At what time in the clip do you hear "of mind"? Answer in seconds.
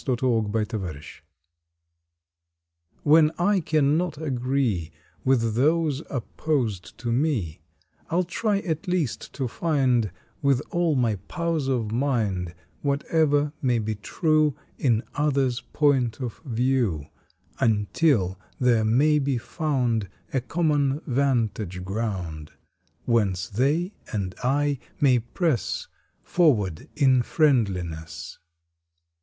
11.67-12.55